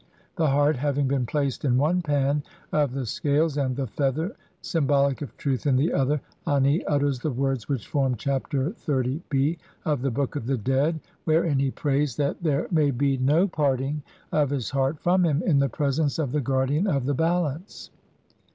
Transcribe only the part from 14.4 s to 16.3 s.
his heart from him in the presence